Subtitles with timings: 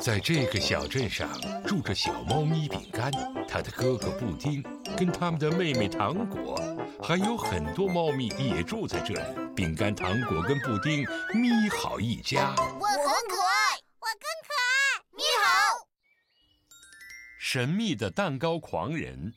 [0.00, 1.28] 在这个小镇上
[1.66, 3.10] 住着小猫咪饼干，
[3.48, 4.62] 它的哥哥布丁，
[4.96, 6.56] 跟他们的妹妹糖果，
[7.02, 9.20] 还有很多猫咪也住在这里。
[9.56, 12.54] 饼干、糖果跟布丁咪好一家。
[12.56, 15.02] 我很可爱，我更可爱。
[15.16, 15.88] 咪好。
[17.40, 19.32] 神秘的蛋糕狂人。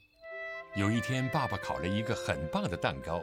[0.75, 3.21] 有一天，爸爸烤了一个很棒的蛋糕。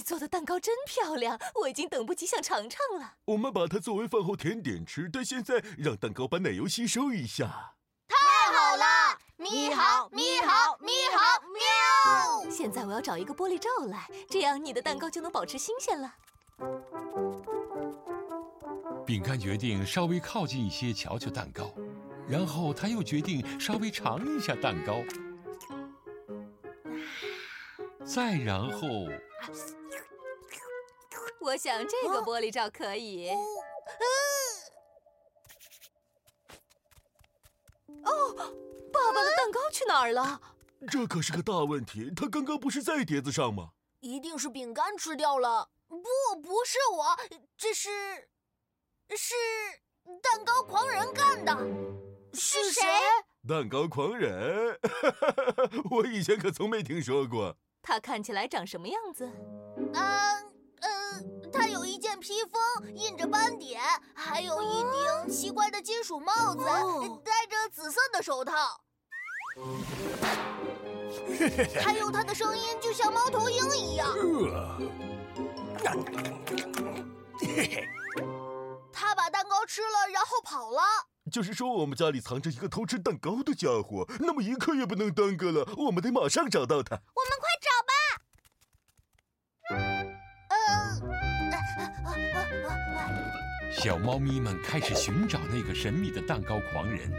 [0.00, 3.16] 你做的蛋糕真漂亮，我已经等不及想尝尝了。
[3.26, 7.74] 我们把它作为饭后甜点吃，但现在让蛋糕把奶油吸收一下。
[8.08, 8.16] 太
[8.50, 9.18] 好了！
[9.36, 12.50] 咪好，咪好，咪好，喵！
[12.50, 16.14] 现在我要找一个玻璃罩来，这样你的蛋糕就能保持新鲜了。
[19.04, 21.74] 饼干决定稍微靠近一些瞧瞧蛋糕，
[22.26, 25.02] 然后他又决定稍微尝一下蛋糕，
[28.02, 28.88] 再然后。
[31.40, 33.30] 我想这个玻璃罩可以。
[38.04, 38.34] 哦，
[38.92, 40.40] 爸爸的蛋糕去哪儿了？
[40.90, 42.10] 这可是个大问题。
[42.16, 43.70] 他刚刚不是在碟子上吗？
[44.00, 45.68] 一定是饼干吃掉了。
[45.88, 45.96] 不，
[46.40, 47.16] 不是我，
[47.56, 47.90] 这是
[49.16, 49.34] 是
[50.22, 51.54] 蛋糕狂人干的。
[52.32, 52.82] 是谁？
[53.46, 54.78] 蛋糕狂人？
[55.90, 57.56] 我以前可从没听说过。
[57.82, 59.30] 他看起来长什么样子？
[59.92, 60.50] 嗯。
[60.82, 61.29] 他有一件
[62.20, 63.80] 披风，印着斑点，
[64.14, 66.62] 还有一顶奇怪的金属帽子，
[67.24, 68.52] 戴着紫色的手套。
[71.82, 74.08] 还有他的声音就像猫头鹰一样。
[78.92, 80.82] 他把蛋糕吃了，然后跑了。
[81.32, 86.96] 就是说，我们家里藏着一个偷吃蛋糕的家伙，那么一刻也不能耽搁了，我们得马上找到他。
[86.96, 87.48] 我们快
[93.72, 97.10] 小猫咪们开始寻找那个神秘的蛋糕狂人。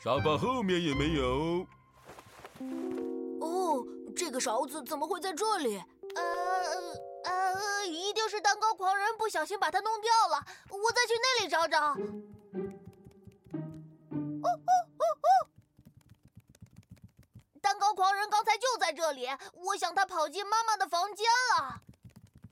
[0.00, 1.66] 沙发后面也没有。
[4.38, 5.82] 勺子怎么会在这里？
[6.14, 6.22] 呃
[7.24, 10.44] 呃，一定是蛋糕狂人不小心把它弄掉了。
[10.70, 11.78] 我再去那里找找。
[11.80, 11.94] 哦
[14.44, 15.28] 哦哦哦！
[17.60, 21.82] 蛋糕狂人刚才就在这里，我想他跑进妈妈的房间了。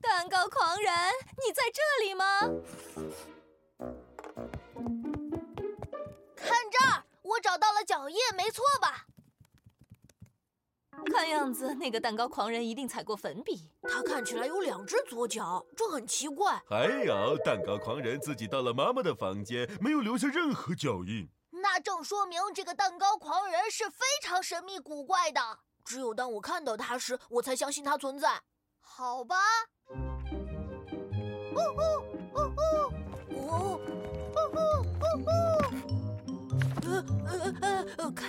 [0.00, 0.92] 蛋糕狂人，
[1.44, 2.40] 你在这里吗？
[6.36, 7.04] 看这儿。
[7.22, 9.06] 我找到了脚印，没错吧？
[11.26, 13.68] 看样子那个蛋糕狂人一定踩过粉笔。
[13.82, 16.62] 他看起来有两只左脚，这很奇怪。
[16.68, 21.28] 还有，蛋糕狂人自己到了妈妈的房间，没有留下任何脚印。
[21.50, 25.40] 那正说明这个蛋糕狂人是非常神秘古怪的。
[25.84, 28.40] 只有当我看到他时，我才相信他存在。
[28.80, 29.36] 好吧。
[29.88, 32.25] 哦哦哦哦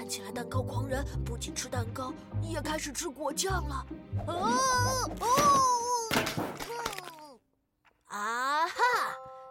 [0.07, 3.85] 看起来蛋糕狂人不仅吃蛋糕，也开始吃果酱了。
[4.25, 5.27] 哦哦！
[8.05, 8.77] 啊哈！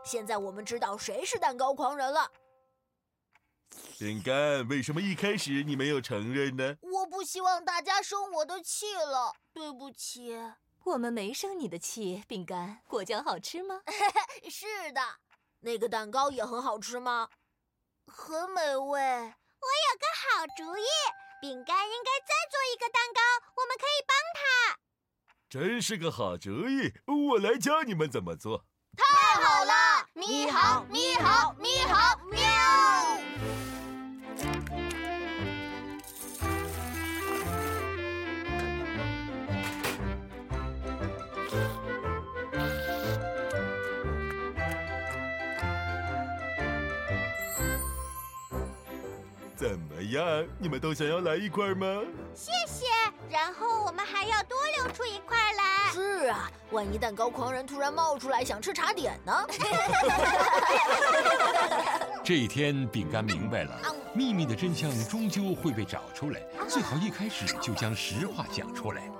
[0.02, 2.32] 现在我们知道谁是蛋糕狂人了。
[3.98, 6.74] 饼干，为什么一开始你没有承认呢？
[6.80, 10.40] 我不希望大家生我的气了，对不起。
[10.84, 12.80] 我们没生你的气，饼干。
[12.88, 13.82] 果酱好吃吗？
[14.48, 15.02] 是的。
[15.60, 17.28] 那个蛋糕也很好吃吗？
[18.06, 19.34] 很美味。
[19.96, 20.86] 个好主意，
[21.40, 23.20] 饼干应该再做一个蛋糕，
[23.56, 24.78] 我们可以帮他。
[25.48, 26.92] 真是个好主意，
[27.32, 28.64] 我来教你们怎么做。
[28.96, 30.08] 太好了！
[30.14, 32.45] 咪好，咪好，咪好，喵。
[49.56, 50.44] 怎么样？
[50.58, 52.02] 你们都想要来一块吗？
[52.34, 52.84] 谢谢。
[53.30, 55.92] 然后我们还要多留出一块来。
[55.92, 59.32] 是啊，万一蛋糕狂人突然冒出来想吃茶点呢？
[62.22, 63.80] 这一天，饼干明白了，
[64.12, 66.40] 秘密的真相终究会被找出来。
[66.68, 69.10] 最好一开始就将实话讲出来。